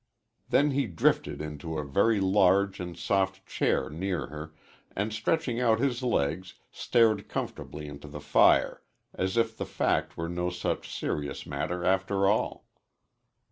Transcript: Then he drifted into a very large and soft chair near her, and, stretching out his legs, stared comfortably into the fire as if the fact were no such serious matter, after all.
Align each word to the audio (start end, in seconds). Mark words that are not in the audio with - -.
Then 0.49 0.71
he 0.71 0.87
drifted 0.87 1.43
into 1.43 1.77
a 1.77 1.83
very 1.85 2.19
large 2.19 2.79
and 2.79 2.97
soft 2.97 3.45
chair 3.45 3.87
near 3.87 4.25
her, 4.25 4.51
and, 4.95 5.13
stretching 5.13 5.59
out 5.59 5.77
his 5.79 6.01
legs, 6.01 6.55
stared 6.71 7.29
comfortably 7.29 7.85
into 7.87 8.07
the 8.07 8.19
fire 8.19 8.81
as 9.13 9.37
if 9.37 9.55
the 9.55 9.63
fact 9.63 10.17
were 10.17 10.27
no 10.27 10.49
such 10.49 10.91
serious 10.91 11.45
matter, 11.45 11.85
after 11.85 12.27
all. 12.27 12.65